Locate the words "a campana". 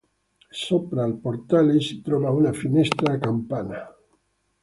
3.13-3.87